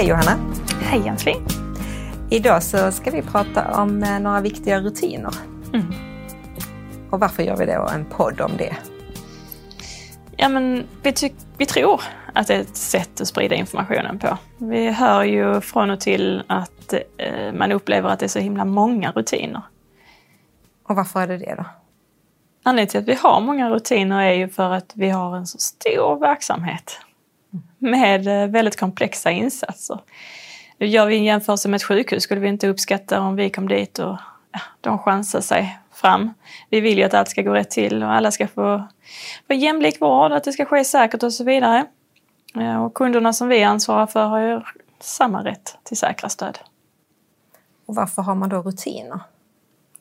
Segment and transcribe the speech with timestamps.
[0.00, 0.38] Hej Johanna!
[0.80, 1.46] Hej Jensling!
[2.30, 5.34] Idag så ska vi prata om eh, några viktiga rutiner.
[5.74, 5.86] Mm.
[7.10, 8.76] Och varför gör vi då en podd om det?
[10.36, 12.02] Ja, men vi, vi tror
[12.34, 14.38] att det är ett sätt att sprida informationen på.
[14.58, 18.64] Vi hör ju från och till att eh, man upplever att det är så himla
[18.64, 19.62] många rutiner.
[20.88, 21.64] Och varför är det det då?
[22.62, 25.58] Anledningen till att vi har många rutiner är ju för att vi har en så
[25.58, 27.00] stor verksamhet
[27.80, 29.98] med eh, väldigt komplexa insatser.
[30.78, 33.98] Gör vi en jämförelse med ett sjukhus skulle vi inte uppskatta om vi kom dit
[33.98, 34.16] och
[34.52, 36.34] ja, de chansar sig fram.
[36.70, 38.88] Vi vill ju att allt ska gå rätt till och alla ska få,
[39.46, 41.86] få jämlik vård, att det ska ske säkert och så vidare.
[42.54, 44.60] Eh, och kunderna som vi ansvarar för har ju
[45.00, 46.58] samma rätt till säkra stöd.
[47.86, 49.20] Och varför har man då rutiner?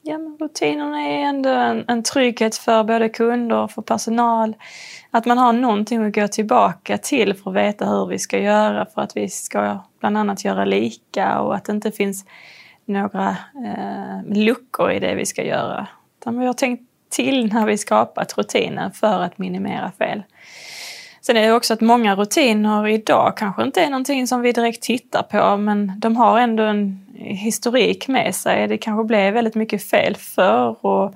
[0.02, 4.55] Ja, men rutinerna är ändå en, en trygghet för både kunder och för personal.
[5.12, 8.86] Att man har någonting att gå tillbaka till för att veta hur vi ska göra
[8.86, 12.25] för att vi ska bland annat göra lika och att det inte finns
[12.86, 13.30] några
[13.66, 15.88] eh, luckor i det vi ska göra.
[16.19, 20.23] Utan vi har tänkt till när vi skapat rutiner för att minimera fel.
[21.30, 24.81] Sen är det också att många rutiner idag kanske inte är någonting som vi direkt
[24.81, 28.67] tittar på men de har ändå en historik med sig.
[28.67, 31.13] Det kanske blev väldigt mycket fel förr och,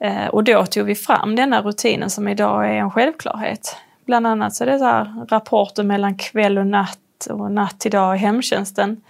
[0.00, 3.76] eh, och då tog vi fram denna rutinen som idag är en självklarhet.
[4.06, 8.16] Bland annat så är det så rapporter mellan kväll och natt och natt till dag
[8.16, 9.00] i hemtjänsten.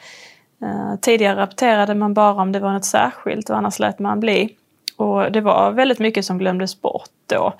[0.62, 4.54] Eh, tidigare rapporterade man bara om det var något särskilt och annars lät man bli.
[4.96, 7.52] Och det var väldigt mycket som glömdes bort då.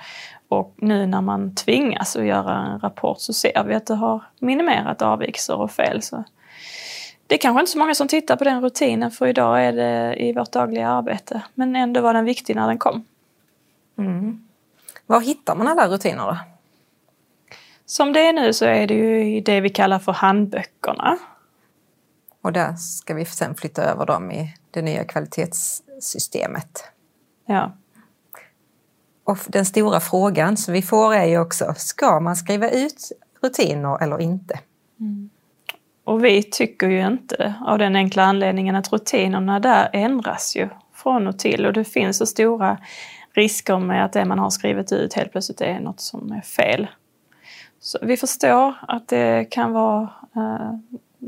[0.48, 4.24] Och nu när man tvingas att göra en rapport så ser vi att det har
[4.38, 6.02] minimerat avvikelser och fel.
[6.02, 6.24] Så
[7.26, 10.16] det är kanske inte så många som tittar på den rutinen för idag är det
[10.22, 11.42] i vårt dagliga arbete.
[11.54, 13.04] Men ändå var den viktig när den kom.
[13.98, 14.48] Mm.
[15.06, 16.36] Var hittar man alla rutiner då?
[17.86, 21.18] Som det är nu så är det ju i det vi kallar för handböckerna.
[22.42, 26.84] Och där ska vi sen flytta över dem i det nya kvalitetssystemet.
[27.46, 27.72] Ja.
[29.28, 33.12] Och den stora frågan som vi får är ju också, ska man skriva ut
[33.42, 34.58] rutiner eller inte?
[35.00, 35.30] Mm.
[36.04, 40.68] Och vi tycker ju inte det, av den enkla anledningen att rutinerna där ändras ju
[40.94, 42.78] från och till och det finns så stora
[43.32, 46.86] risker med att det man har skrivit ut helt plötsligt är något som är fel.
[47.80, 50.02] Så vi förstår att det kan vara
[50.36, 50.72] eh,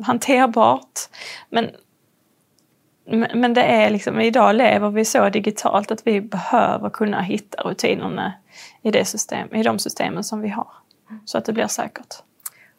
[0.03, 1.00] hanterbart
[1.50, 1.71] men
[3.10, 8.32] men det är liksom, idag lever vi så digitalt att vi behöver kunna hitta rutinerna
[8.82, 10.69] i, det system, i de systemen som vi har.
[11.25, 12.15] Så att det blir säkert.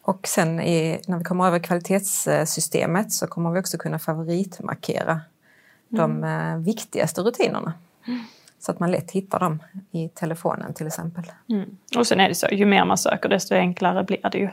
[0.01, 6.21] Och sen i, när vi kommer över kvalitetssystemet så kommer vi också kunna favoritmarkera mm.
[6.21, 7.73] de eh, viktigaste rutinerna.
[8.07, 8.23] Mm.
[8.59, 11.23] Så att man lätt hittar dem i telefonen till exempel.
[11.49, 11.77] Mm.
[11.97, 14.49] Och sen är det så, ju mer man söker desto enklare blir det ju.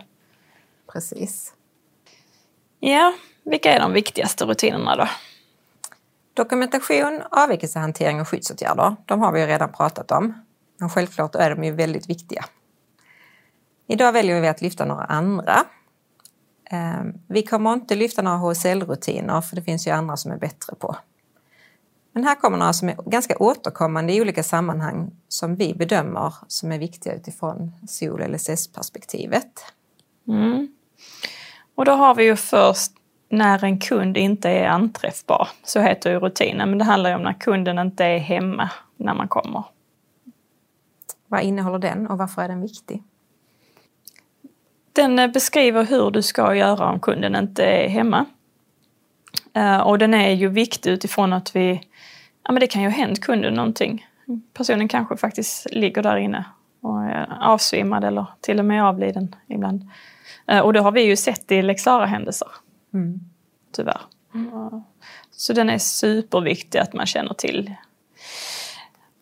[0.93, 1.55] Precis.
[2.81, 5.09] Ja, vilka är de viktigaste rutinerna då?
[6.39, 10.35] Dokumentation, avvikelsehantering och skyddsåtgärder, de har vi ju redan pratat om.
[10.79, 12.45] Men självklart är de ju väldigt viktiga.
[13.87, 15.65] Idag väljer vi att lyfta några andra.
[16.71, 20.75] Ehm, vi kommer inte lyfta några HSL-rutiner för det finns ju andra som är bättre
[20.75, 20.97] på.
[22.13, 26.73] Men här kommer några som är ganska återkommande i olika sammanhang som vi bedömer som
[26.73, 29.65] är viktiga utifrån SOL LSS-perspektivet.
[30.29, 30.69] Mm.
[31.75, 32.93] Och då har vi ju först
[33.29, 37.23] när en kund inte är anträffbar, så heter ju rutinen, men det handlar ju om
[37.23, 39.65] när kunden inte är hemma när man kommer.
[41.27, 43.03] Vad innehåller den och varför är den viktig?
[44.93, 48.25] Den eh, beskriver hur du ska göra om kunden inte är hemma.
[49.55, 51.81] Eh, och den är ju viktig utifrån att vi,
[52.45, 54.07] ja men det kan ju ha hänt kunden någonting.
[54.55, 56.45] Personen kanske faktiskt ligger där inne
[56.81, 59.91] och är avsvimmad eller till och med avliden ibland.
[60.47, 62.49] Eh, och det har vi ju sett i lex händelser
[62.99, 63.21] Mm.
[63.73, 64.01] Tyvärr.
[64.35, 64.83] Mm.
[65.31, 67.75] Så den är superviktig att man känner till.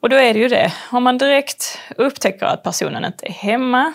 [0.00, 3.95] Och då är det ju det, om man direkt upptäcker att personen inte är hemma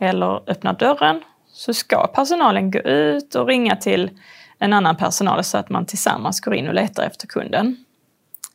[0.00, 4.10] eller öppnar dörren så ska personalen gå ut och ringa till
[4.58, 7.84] en annan personal så att man tillsammans går in och letar efter kunden.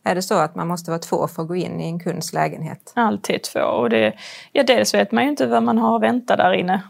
[0.04, 2.34] Är det så att man måste vara två för att gå in i en kunds
[2.34, 2.94] lägenhet?
[2.96, 3.60] Alltid två.
[3.60, 4.14] Och det,
[4.52, 6.82] ja, dels vet man ju inte vad man har att vänta där inne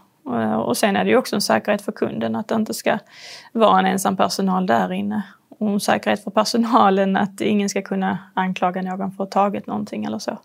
[0.66, 3.00] och sen är det ju också en säkerhet för kunden att det inte ska
[3.52, 5.24] vara en ensam personal där inne.
[5.50, 9.68] Och en säkerhet för personalen att ingen ska kunna anklaga någon för att ha tagit
[9.68, 10.38] någonting eller så.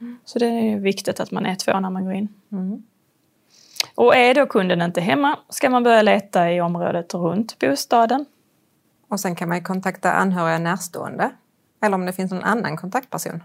[0.00, 0.18] Mm.
[0.24, 2.28] Så det är viktigt att man är två när man går in.
[2.52, 2.82] Mm.
[3.94, 8.26] Och är då kunden inte hemma ska man börja leta i området runt bostaden.
[9.08, 11.30] Och sen kan man kontakta anhöriga närstående.
[11.82, 13.42] Eller om det finns någon annan kontaktperson.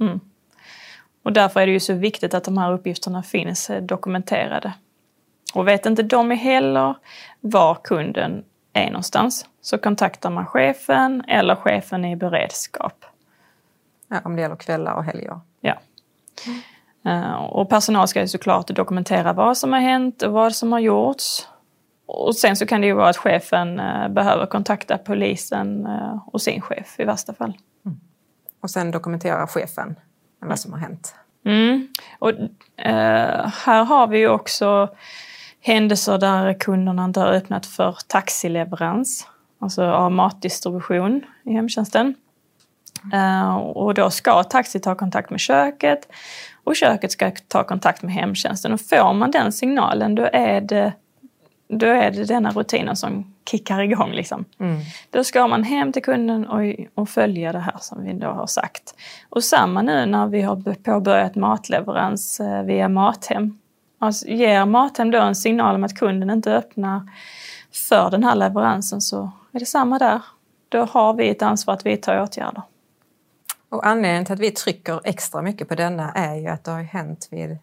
[0.00, 0.20] Mm.
[1.22, 4.72] Och därför är det ju så viktigt att de här uppgifterna finns eh, dokumenterade.
[5.54, 6.94] Och vet inte de heller
[7.40, 13.04] var kunden är någonstans så kontaktar man chefen eller chefen i beredskap.
[14.08, 15.40] Ja, om det gäller kvällar och helger.
[15.60, 15.74] Ja.
[17.04, 20.80] Eh, och personal ska ju såklart dokumentera vad som har hänt och vad som har
[20.80, 21.48] gjorts.
[22.06, 25.88] Och sen så kan det ju vara att chefen eh, behöver kontakta polisen
[26.26, 27.52] och sin chef i värsta fall.
[28.62, 29.96] Och sen dokumenterar chefen
[30.42, 31.14] än vad som har hänt.
[31.44, 31.88] Mm.
[32.18, 32.30] Och,
[32.76, 34.88] eh, här har vi ju också
[35.60, 39.26] händelser där kunderna inte har öppnat för taxileverans,
[39.58, 42.14] alltså av matdistribution i hemtjänsten.
[43.12, 46.08] Eh, och då ska taxi ta kontakt med köket
[46.64, 48.72] och köket ska ta kontakt med hemtjänsten.
[48.72, 50.92] Och får man den signalen då är det,
[51.68, 54.12] då är det denna rutinen som kickar igång.
[54.12, 54.44] Liksom.
[54.58, 54.80] Mm.
[55.10, 56.62] Då ska man hem till kunden och,
[56.94, 58.94] och följa det här som vi då har sagt.
[59.28, 63.58] Och samma nu när vi har påbörjat matleverans eh, via Mathem.
[63.98, 67.08] Alltså, ger Mathem då en signal om att kunden inte öppnar
[67.72, 70.22] för den här leveransen så är det samma där.
[70.68, 72.62] Då har vi ett ansvar att vidta åtgärder.
[73.68, 76.82] Och anledningen till att vi trycker extra mycket på denna är ju att det har
[76.82, 77.58] hänt vid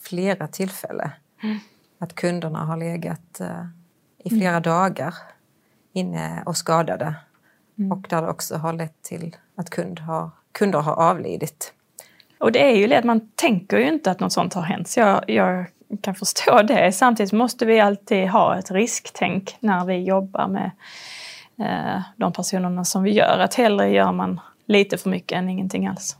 [0.00, 1.10] flera tillfällen.
[1.42, 1.58] Mm.
[1.98, 3.66] Att kunderna har legat eh,
[4.24, 5.14] i flera dagar
[5.92, 7.14] inne och skadade.
[7.78, 7.92] Mm.
[7.92, 11.72] Och där det också har lett till att kund har, kunder har avlidit.
[12.38, 14.88] Och det är ju att man tänker ju inte att något sånt har hänt.
[14.88, 15.66] Så jag, jag
[16.00, 16.92] kan förstå det.
[16.92, 20.70] Samtidigt måste vi alltid ha ett risktänk när vi jobbar med
[21.58, 23.38] eh, de personerna som vi gör.
[23.38, 26.16] Att hellre gör man lite för mycket än ingenting alls.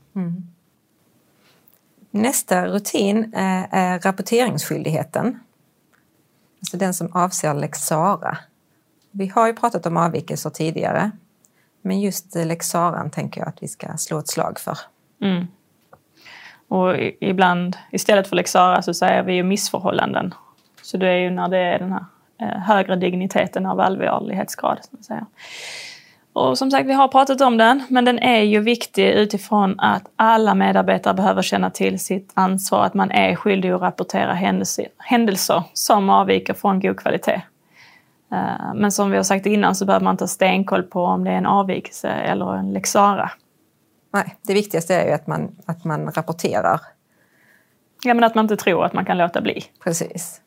[2.11, 5.39] Nästa rutin eh, är rapporteringsskyldigheten.
[6.59, 8.37] Alltså den som avser lex Sara.
[9.15, 11.11] Vi har ju pratat om avvikelser tidigare.
[11.81, 12.71] Men just lex
[13.11, 14.77] tänker jag att vi ska slå ett slag för.
[15.21, 15.47] Mm.
[16.67, 20.33] Och ibland, istället för lexara så säger vi ju missförhållanden.
[20.81, 22.05] Så det är ju när det är den här
[22.41, 24.77] eh, högre digniteten av allvarlighetsgrad.
[24.81, 25.25] Som man säger.
[26.33, 30.03] Och som sagt, vi har pratat om den, men den är ju viktig utifrån att
[30.15, 35.63] alla medarbetare behöver känna till sitt ansvar, att man är skyldig att rapportera händelser, händelser
[35.73, 37.41] som avviker från god kvalitet.
[38.33, 41.31] Eh, Men som vi har sagt innan så behöver man ta stenkoll på om det
[41.31, 43.31] är en avvikelse eller en lexara.
[44.13, 46.81] Nej, det viktigaste är ju att man, att man rapporterar.
[48.03, 49.63] Ja, men att man inte tror att man kan låta bli.
[49.83, 50.41] Precis.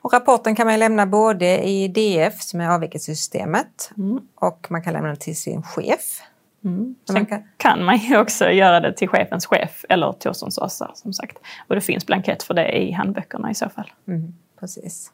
[0.00, 3.90] Och rapporten kan man lämna både i DF, som är avvikelsesystemet,
[4.34, 6.22] och man kan lämna den till sin chef.
[6.60, 10.58] Men Sen Man kan, kan man ju också göra det till chefens chef eller Torssons
[10.94, 11.38] som sagt.
[11.68, 13.92] Och det finns blankett för det i handböckerna i så fall.
[14.08, 15.12] mm, precis.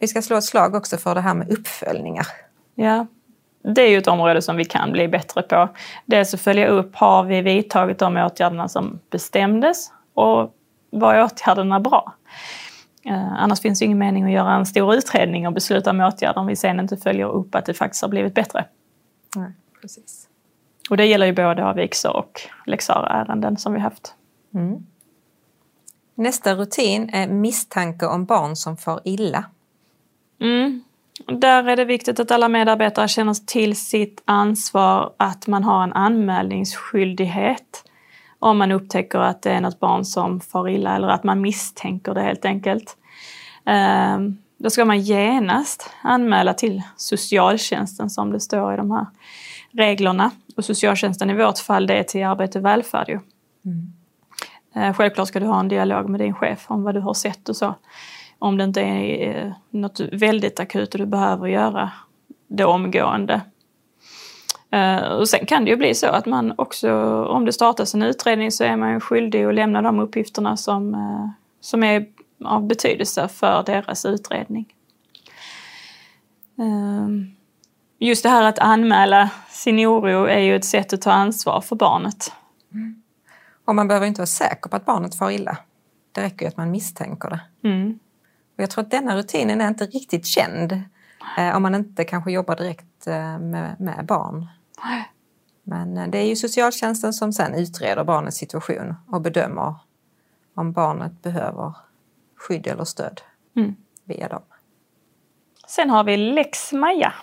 [0.00, 2.26] Vi ska slå ett slag också för det här med uppföljningar.
[2.74, 3.06] Ja,
[3.74, 5.68] det är ju ett område som vi kan bli bättre på.
[6.04, 9.92] Dels att följa upp, har vi vidtagit de åtgärderna som bestämdes?
[10.14, 10.54] Och
[10.90, 12.14] var åtgärderna bra?
[13.04, 16.40] Eh, annars finns det ingen mening att göra en stor utredning och besluta om åtgärder
[16.40, 18.64] om vi sen inte följer upp att det faktiskt har blivit bättre.
[19.36, 20.28] Nej, precis.
[20.90, 24.14] Och det gäller ju både avvikelser och Lexara-ärenden som vi haft.
[26.14, 29.44] Nästa rutin är misstanke om barn som far illa.
[30.40, 30.82] Mm.
[31.26, 35.92] Där är det viktigt att alla medarbetare känner till sitt ansvar att man har en
[35.92, 37.84] anmälningsskyldighet
[38.38, 42.14] om man upptäcker att det är något barn som far illa eller att man misstänker
[42.14, 42.96] det helt enkelt.
[43.66, 49.06] Ehm, Då ska man genast anmäla till socialtjänsten som det står i de här
[49.72, 50.30] reglerna.
[50.56, 53.20] Och socialtjänsten i vårt fall det är till arbete och välfärd ju.
[54.74, 57.48] Eh, Självklart ska du ha en dialog med din chef om vad du har sett
[57.48, 57.74] och så.
[58.38, 61.90] Om det inte är eh, något väldigt akut och du behöver göra
[62.48, 63.40] det omgående.
[64.70, 66.92] Eh, Och sen kan det ju bli så att man också,
[67.24, 71.28] om det startas en utredning så är man skyldig att lämna de uppgifterna som, eh,
[71.60, 72.06] som är
[72.44, 74.66] av betydelse för deras utredning.
[76.58, 77.08] Eh,
[78.00, 81.76] Just det här att anmäla sin oro är ju ett sätt att ta ansvar för
[81.76, 82.32] barnet.
[83.64, 85.56] Och man behöver inte vara säker på att barnet far illa.
[86.12, 87.68] Det räcker ju att man misstänker det.
[87.68, 87.98] Mm.
[88.58, 90.72] Och jag tror att denna rutinen är inte riktigt känd
[91.38, 94.46] eh, om man inte kanske jobbar direkt eh, med, med barn.
[95.62, 99.74] Men eh, det är ju socialtjänsten som sen utreder barnets situation och bedömer
[100.54, 101.74] om barnet behöver
[102.36, 103.20] skydd eller stöd
[103.56, 103.76] Mm.
[104.04, 104.42] via dem.
[105.68, 107.14] Sen har vi lex Maja.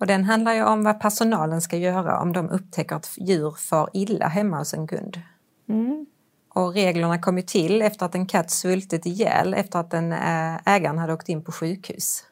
[0.00, 3.88] Och den handlar ju om vad personalen ska göra om de upptäcker att djur far
[3.92, 5.20] illa hemma hos en kund.
[5.68, 6.06] Mm.
[6.54, 10.56] Och reglerna kom ju till efter att en katt svultit ihjäl efter att den eh,
[10.64, 12.24] ägaren hade åkt in på sjukhus.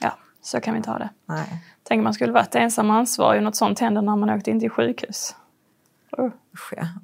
[0.00, 1.10] Ja, så kan vi ta det.
[1.26, 1.64] Nej.
[1.82, 4.70] Tänk man skulle varit ensam ansvarig och något sånt händer när man åkt in till
[4.70, 5.36] sjukhus.
[6.18, 6.30] Uh.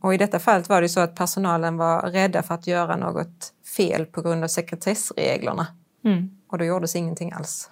[0.00, 3.53] Och i detta fallet var det så att personalen var rädda för att göra något
[3.76, 5.67] fel på grund av sekretessreglerna.
[6.05, 6.31] Mm.
[6.49, 7.71] Och då gjordes ingenting alls.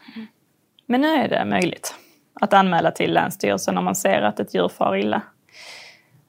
[0.86, 1.94] Men nu är det möjligt
[2.40, 5.22] att anmäla till Länsstyrelsen om man ser att ett djur far illa.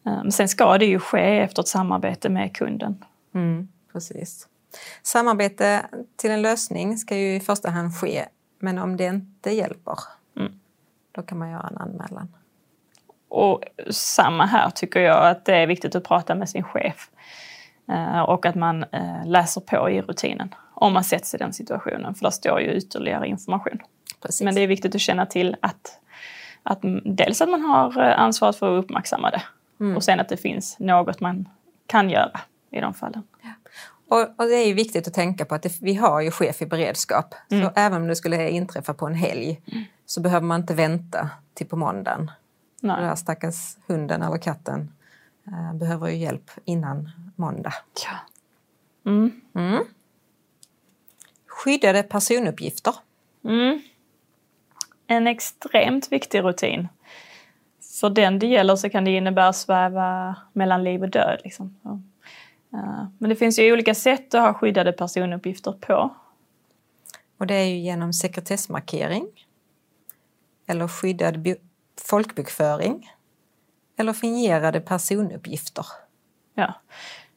[0.03, 3.05] Men sen ska det ju ske efter ett samarbete med kunden.
[3.35, 4.47] Mm, precis.
[5.01, 8.25] Samarbete till en lösning ska ju i första hand ske,
[8.59, 9.99] men om det inte hjälper,
[10.37, 10.51] Mm.
[11.11, 12.35] då kan man göra en anmälan.
[13.29, 17.09] Och samma här tycker jag att det är viktigt att prata med sin chef.
[17.89, 22.15] Eh, och att man eh, läser på i rutinen om man sätts i den situationen.
[22.15, 23.79] För där står ju ytterligare information.
[24.21, 24.41] Precis.
[24.41, 25.99] Men det är viktigt att känna till att,
[26.63, 29.41] att dels att man har eh, ansvaret för att uppmärksamma det.
[29.83, 29.95] Mm.
[29.95, 31.49] Och sen att det finns något man
[31.87, 32.39] kan göra
[32.71, 33.23] i de fallen.
[34.07, 36.61] Och, och det är ju viktigt att tänka på att det, vi har ju chef
[36.61, 37.35] i beredskap.
[37.49, 39.61] Så även om det skulle inträffa på en helg
[40.05, 42.31] så behöver man inte vänta till på måndagen.
[42.81, 43.05] Den Nej.
[43.05, 44.91] här stackars hunden eller katten
[45.47, 47.73] eh, behöver ju hjälp innan måndag.
[48.05, 48.17] Ja.
[49.11, 49.41] Mm.
[49.55, 49.83] Mm.
[51.47, 52.95] Skyddade personuppgifter.
[53.43, 53.81] Mm.
[55.07, 56.87] En extremt viktig rutin.
[58.03, 61.41] För den det gäller så kan det innebära sväva mellan liv och död.
[61.43, 61.79] Liksom.
[61.83, 61.89] Så,
[62.77, 66.15] eh, Men det finns ju olika sätt att ha skyddade personuppgifter på.
[67.37, 69.27] Och det är ju genom sekretessmarkering
[70.67, 71.47] eller skyddad
[72.09, 73.11] folkbokföring
[73.97, 75.85] eller fingerade personuppgifter.
[76.53, 76.73] Ja.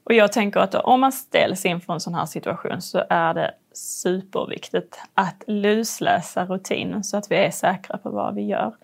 [0.05, 3.55] Och jag tänker att om man ställs inför en sån här situation så är det
[3.73, 8.75] superviktigt att lusläsa rutinen så att vi är säkra på vad vi gör.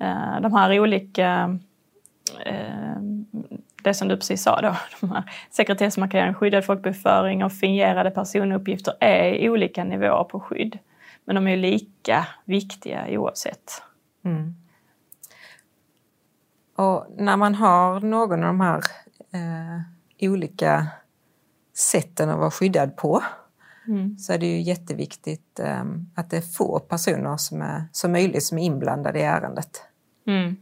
[0.00, 1.58] Eh, De här olika,
[2.46, 2.96] eh,
[3.82, 9.32] det som du precis sa då, de här sekretessmarkering, skyddad folkbokföring och fingerade personuppgifter är
[9.32, 10.78] i olika nivåer på skydd.
[11.24, 13.82] Men de är lika viktiga oavsett.
[14.24, 14.54] Mm.
[16.76, 18.82] Och när man har någon av de här
[19.32, 19.80] eh,
[20.30, 20.86] olika
[21.76, 23.22] sätten att vara skyddad på
[24.18, 28.44] så är det ju jätteviktigt eh, att det är få personer som, är, som möjligt
[28.44, 29.82] som är inblandade i ärendet.
[30.28, 30.56] Mm.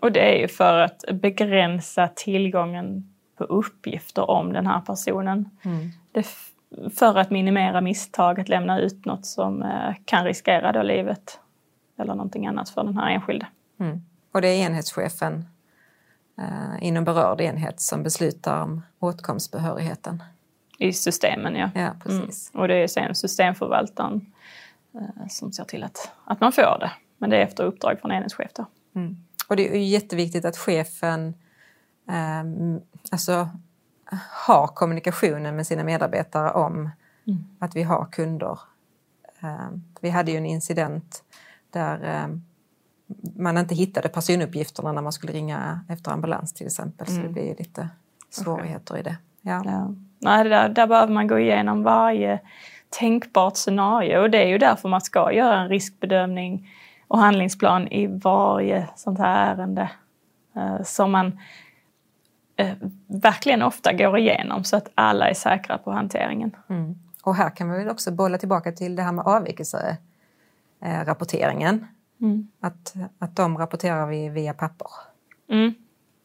[0.00, 5.50] Och det är ju för att begränsa tillgången på uppgifter om den här personen.
[6.12, 6.50] Det f-
[6.98, 11.40] för att minimera misstag att lämna ut något som eh, kan riskera då livet
[11.98, 13.46] eller någonting annat för den här enskilde.
[13.80, 14.00] Mm.
[14.32, 15.44] Och det är enhetschefen
[16.38, 20.22] eh, inom berörd enhet som beslutar om åtkomstbehörigheten.
[20.78, 21.70] I systemen, ja.
[21.74, 22.50] Ja, precis.
[22.54, 24.32] Och det är sen systemförvaltaren
[24.94, 26.90] eh, som ser till att, att man får det.
[27.18, 28.66] Men det är efter uppdrag från enhetschef då.
[28.94, 29.16] Mm.
[29.48, 31.34] Och det är jätteviktigt att chefen
[32.08, 32.80] ehm,
[33.10, 33.48] alltså,
[34.46, 36.90] har kommunikationen med sina medarbetare om
[37.58, 38.58] att vi har kunder.
[39.40, 41.24] Ehm, vi hade ju en incident
[41.70, 42.42] där ehm,
[43.36, 47.06] man inte hittade personuppgifterna när man skulle ringa efter ambulans till exempel.
[47.06, 47.88] Så det blir ju lite
[48.30, 49.16] svårigheter i det.
[49.42, 49.62] Ja.
[49.64, 49.94] Ja.
[50.18, 52.40] Nej, där, där behöver man gå igenom varje
[52.88, 56.68] tänkbart scenario och det är ju därför man ska göra en riskbedömning
[57.10, 59.90] och handlingsplan i varje sånt här ärende
[60.56, 61.38] eh, som man
[62.56, 62.76] eh,
[63.06, 66.56] verkligen ofta går igenom så att alla är säkra på hanteringen.
[66.68, 66.94] Mm.
[67.22, 71.86] Och här kan vi väl också bolla tillbaka till det här med avvikelserapporteringen.
[72.20, 72.48] Mm.
[72.60, 74.88] Att, att de rapporterar vi via papper.
[75.48, 75.74] Mm.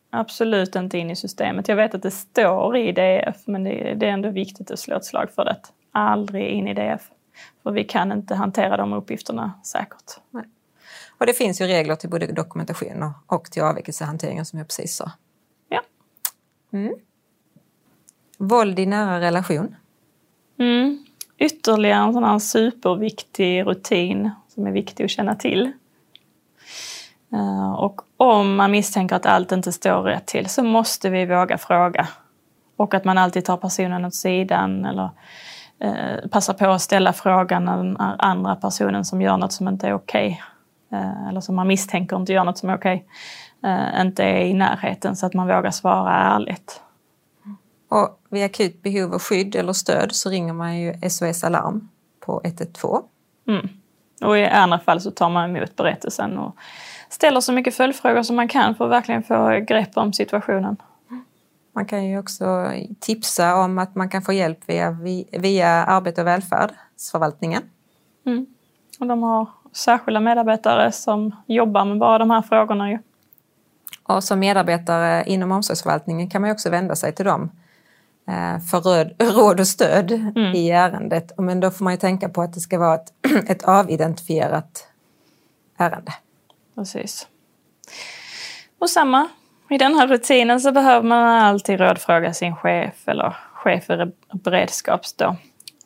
[0.10, 1.68] Absolut inte in i systemet.
[1.68, 4.98] Jag vet att det står i DF men det, det är ändå viktigt att slå
[4.98, 5.58] ett slag för det.
[5.92, 7.12] Aldrig in i DF.
[7.63, 10.20] För vi kan inte hantera de uppgifterna säkert.
[11.18, 14.96] Och det finns ju regler till både dokumentation och, och till avvikelsehanteringen som jag precis
[14.96, 15.12] sa.
[15.70, 15.82] Ja.
[18.38, 19.76] Våld i nära relation.
[20.60, 21.06] Mm.
[21.38, 25.72] Ytterligare en sån här superviktig rutin som är viktig att känna till.
[27.34, 31.58] Eh, Och om man misstänker att allt inte står rätt till så måste vi våga
[31.58, 32.08] fråga.
[32.76, 35.10] Och att man alltid tar personen åt sidan eller
[35.80, 39.88] eh, passar på att ställa frågan när den andra personen som gör något som inte
[39.88, 40.42] är okej
[41.30, 43.06] eller som man misstänker inte gör något som är okej
[43.63, 46.82] eh, inte är i närheten så att man vågar svara ärligt.
[47.89, 51.89] Och vid akut behov av skydd eller stöd så ringer man ju SOS Alarm
[52.20, 53.04] på 112.
[53.48, 53.68] Mm.
[54.22, 56.56] Och i andra fall så tar man emot berättelsen och
[57.10, 60.77] ställer så mycket följdfrågor som man kan för att verkligen få grepp om situationen.
[61.75, 64.98] Man kan ju också tipsa om att man kan få hjälp via,
[65.32, 67.63] via Arbete och välfärdsförvaltningen.
[68.25, 68.46] Mm.
[69.00, 72.91] Och de har särskilda medarbetare som jobbar med bara de här frågorna.
[72.91, 73.00] Ju.
[74.03, 77.51] Och som medarbetare inom omsorgsförvaltningen kan man också vända sig till dem
[78.27, 78.82] eh, för
[79.34, 80.12] råd och stöd
[80.55, 81.32] i ärendet.
[81.38, 83.13] Men då får man ju tänka på att det ska vara ett,
[83.50, 84.88] ett avidentifierat
[85.77, 86.12] ärende.
[86.75, 87.27] Precis.
[88.79, 89.27] Och samma
[89.70, 95.13] I den här rutinen så behöver man alltid rådfråga sin chef eller chef i beredskaps
[95.13, 95.36] då.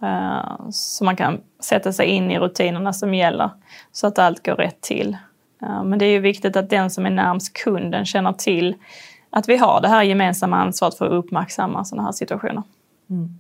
[0.02, 3.50] Eh, så man kan sätta sig in i rutinerna som gäller
[3.92, 5.18] så att allt går rätt till.
[5.62, 8.76] Eh, men det är ju viktigt att den som är närmst kunden känner till
[9.30, 12.64] att vi har det här gemensamma ansvaret för att uppmärksamma sådana här situationer.
[13.10, 13.40] Mm.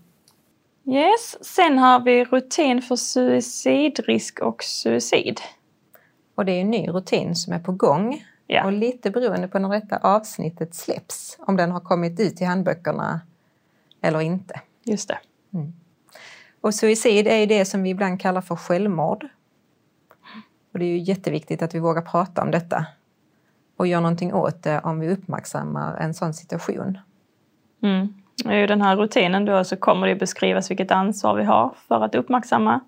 [0.85, 5.41] Yes, sen har vi rutin för suicidrisk och suicid.
[6.35, 8.25] Och det är en ny rutin som är på gång.
[8.47, 8.65] Ja.
[8.65, 13.21] Och lite beroende på när detta avsnittet släpps, om den har kommit ut i handböckerna
[14.01, 14.61] eller inte.
[14.83, 15.19] Just det.
[15.53, 15.73] Mm.
[16.61, 19.27] Och suicid är det som vi ibland kallar för självmord.
[20.73, 22.85] Och det är ju jätteviktigt att vi vågar prata om detta
[23.77, 26.97] och gör någonting åt det om vi uppmärksammar en sån situation.
[27.81, 28.13] Mm.
[28.45, 32.15] I den här rutinen då så kommer det beskrivas vilket ansvar vi har för att
[32.15, 32.79] uppmärksamma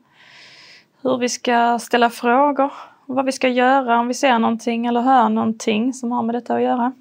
[1.01, 2.73] hur vi ska ställa frågor,
[3.05, 6.55] vad vi ska göra om vi ser någonting eller hör någonting som har med detta
[6.55, 6.93] att göra.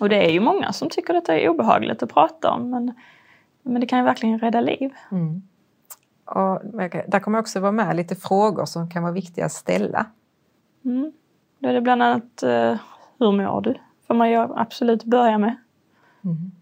[0.00, 2.94] Och det är ju många som tycker detta är obehagligt att prata om men,
[3.62, 4.90] men det kan ju verkligen rädda liv.
[5.10, 5.42] Mm.
[6.26, 6.60] Och
[7.06, 10.06] där kommer också vara med lite frågor som kan vara viktiga att ställa.
[10.84, 11.12] Mm.
[11.58, 12.76] Då är det bland annat uh,
[13.18, 13.74] hur mår du?
[14.06, 15.56] får man ju absolut börja med.
[16.24, 16.52] Mm.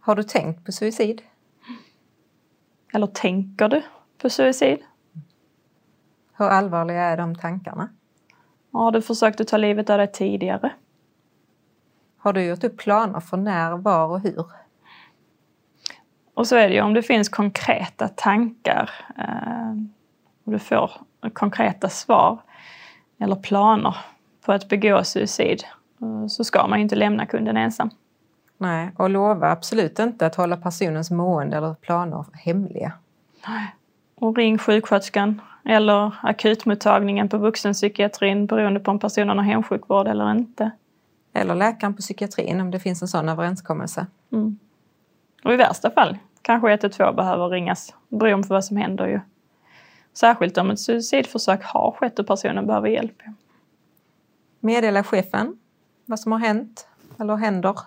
[0.00, 1.22] Har du tänkt på suicid?
[2.92, 3.82] Eller tänker du
[4.18, 4.78] på suicid?
[6.32, 7.88] Hur allvarliga är de tankarna?
[8.72, 10.72] Har du försökt att ta livet av dig tidigare?
[12.16, 14.44] Har du gjort upp planer för när, var och hur?
[16.36, 19.70] Och så är det ju om det finns konkreta tankar eh,
[20.44, 20.90] och du får
[21.32, 22.38] konkreta svar
[23.18, 23.96] eller planer
[24.44, 25.64] på att begå suicid
[26.00, 27.90] eh, så ska man ju inte lämna kunden ensam.
[28.58, 32.92] Nej, och lova absolut inte att hålla personens mående eller planer hemliga.
[33.48, 33.74] Nej.
[34.14, 40.70] Och ring sjuksköterskan eller akutmottagningen på vuxenpsykiatrin beroende på om personen har hemsjukvård eller inte.
[41.32, 44.06] Eller läkaren på psykiatrin om det finns en sån överenskommelse.
[44.32, 44.58] Mm.
[45.46, 49.20] Och i värsta fall kanske 112 behöver ringas beroende på vad som händer ju.
[50.12, 53.22] Särskilt om ett suicidförsök har skett och personen behöver hjälp.
[54.60, 55.58] Meddela chefen
[56.04, 56.88] vad som har hänt
[57.20, 57.78] eller händer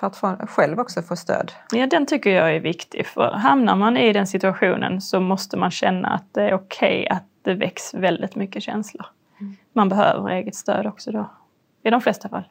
[0.00, 1.52] för att få, själv också få stöd.
[1.72, 3.06] Ja, den tycker jag är viktig.
[3.06, 7.16] För hamnar man i den situationen så måste man känna att det är okej okay
[7.16, 9.06] att det väcks väldigt mycket känslor.
[9.40, 9.56] Mm.
[9.72, 11.30] Man behöver eget stöd också då,
[11.82, 12.44] i de flesta fall.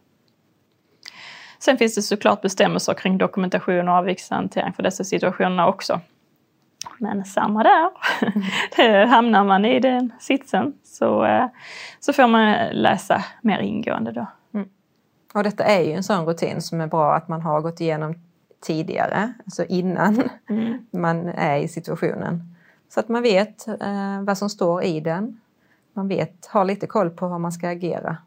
[1.59, 6.01] Sen finns det såklart bestämmelser kring dokumentation och avvikelsehantering för dessa situationerna också.
[6.97, 7.89] Men samma där.
[8.77, 9.09] Mm.
[9.09, 11.45] Hamnar man i den sitsen så, eh,
[11.99, 14.27] så får man läsa mer ingående då.
[14.53, 14.69] Mm.
[15.33, 18.15] Och detta är ju en sån rutin som är bra att man har gått igenom
[18.61, 20.85] tidigare, alltså innan mm.
[20.91, 22.55] man är i situationen.
[22.89, 25.41] Så att man vet eh, vad som står i den.
[25.93, 28.17] Man vet, har lite koll på hur man ska agera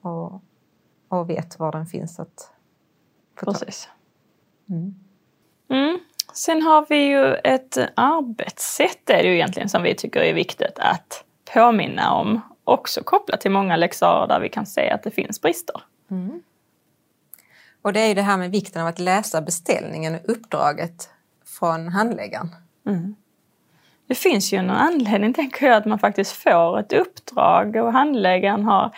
[0.00, 0.42] och,
[1.18, 2.50] och vet var den finns att
[3.40, 3.88] Precis.
[4.70, 4.94] Mm.
[5.70, 5.98] Mm.
[6.32, 10.78] Sen har vi ju ett arbetssätt är det ju egentligen som vi tycker är viktigt
[10.78, 12.40] att påminna om.
[12.64, 15.82] Också kopplat till många läxor där vi kan se att det finns brister.
[16.10, 16.42] Mm.
[17.82, 21.10] Och det är ju det här med vikten av att läsa beställningen och uppdraget
[21.44, 22.48] från handläggaren.
[22.86, 23.16] Mm.
[24.06, 28.64] Det finns ju en anledning, tänker jag, att man faktiskt får ett uppdrag och handläggaren
[28.64, 28.96] har,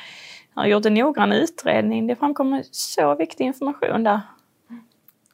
[0.55, 2.07] har gjort en noggrann utredning.
[2.07, 4.21] Det framkommer så viktig information där.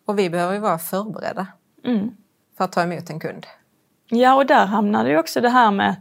[0.04, 1.46] Och vi behöver ju vara förberedda
[1.84, 2.10] mm.
[2.56, 3.46] för att ta emot en kund.
[4.08, 5.94] Ja, och där hamnar det också det här med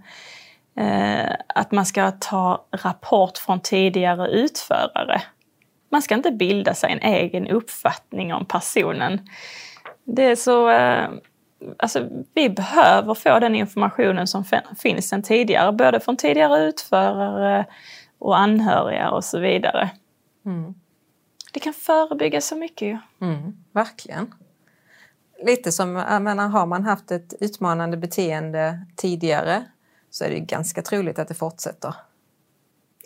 [0.75, 5.21] eh, att man ska ta rapport från tidigare utförare.
[5.91, 9.29] Man ska inte bilda sig en egen uppfattning om personen.
[10.03, 10.69] Det är så...
[10.69, 11.09] Eh,
[11.77, 14.43] alltså, vi behöver få den informationen som
[14.79, 17.65] finns sedan tidigare, både från tidigare utförare
[18.19, 19.89] och anhöriga och så vidare.
[20.45, 20.73] Mm.
[21.53, 22.97] Det kan förebygga så mycket ju.
[23.21, 24.33] Mm, verkligen.
[25.45, 29.65] Lite som, menar, har man haft ett utmanande beteende tidigare
[30.09, 31.95] så är det ganska troligt att det fortsätter.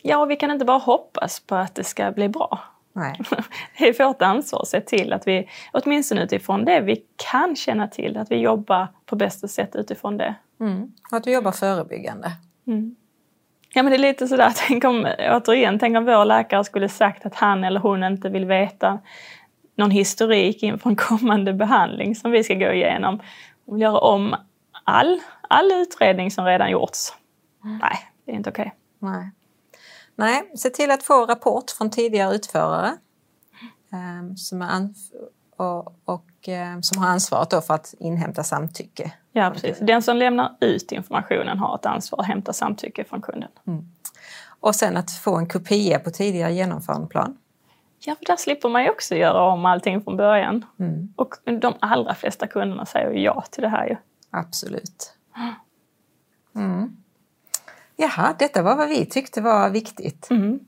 [0.01, 2.59] Ja, och vi kan inte bara hoppas på att det ska bli bra.
[2.93, 3.19] Nej.
[3.77, 7.87] Det är vårt ansvar att se till att vi, åtminstone utifrån det vi kan känna
[7.87, 10.35] till, att vi jobbar på bästa sätt utifrån det.
[10.59, 10.91] Mm.
[11.11, 12.31] Och att vi jobbar förebyggande.
[12.67, 12.95] Mm.
[13.73, 17.25] Ja men det är lite sådär, tänk om, återigen, tänk om vår läkare skulle sagt
[17.25, 18.99] att han eller hon inte vill veta
[19.75, 23.21] någon historik inför en kommande behandling som vi ska gå igenom.
[23.65, 24.35] Och göra om
[24.83, 27.13] all, all utredning som redan gjorts.
[27.63, 27.77] Mm.
[27.77, 28.73] Nej, det är inte okej.
[29.01, 29.11] Okay.
[29.11, 29.31] Nej.
[30.15, 32.91] Nej, se till att få rapport från tidigare utförare
[33.91, 34.67] um, som, är
[35.57, 39.11] och, och um, som har ansvaret för att inhämta samtycke.
[39.31, 39.77] Ja, precis.
[39.79, 43.49] Den som lämnar ut informationen har ett ansvar att hämta samtycke från kunden.
[43.67, 43.85] Mm.
[44.59, 47.37] Och sen att få en kopia på tidigare genomförandeplan.
[47.99, 50.65] Ja, för där slipper man ju också göra om allting från början.
[50.79, 51.13] Mm.
[51.15, 53.95] Och de allra flesta kunderna säger ja till det här ju.
[54.31, 55.13] Absolut.
[56.55, 56.97] Mm.
[57.95, 60.29] Jaha, detta var vad vi tyckte var viktigt.
[60.29, 60.59] Mm.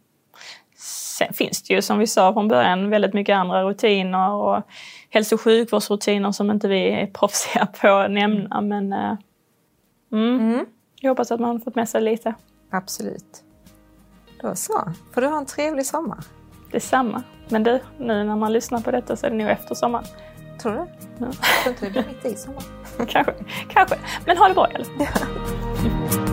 [0.78, 4.64] Sen finns det ju som vi sa från början väldigt mycket andra rutiner och
[5.10, 8.62] hälso och sjukvårdsrutiner som inte vi är proffsiga på att nämna.
[8.62, 9.18] Men eh,
[10.12, 10.40] mm.
[10.40, 10.66] Mm.
[11.02, 12.34] jag hoppas att man har fått med sig lite.
[12.72, 13.44] Absolut.
[14.42, 14.94] Då så.
[15.14, 16.20] Får du ha en trevlig sommar.
[16.72, 17.24] Detsamma.
[17.50, 20.06] Men du, nu när man lyssnar på detta så är det nog efter sommaren.
[20.62, 20.78] Tror du?
[20.78, 20.86] Ja.
[21.20, 21.34] Jag
[21.64, 22.64] tror inte det blir mitt i sommaren.
[23.08, 23.34] kanske,
[23.70, 23.98] kanske.
[24.26, 26.25] Men ha det bra i alla fall.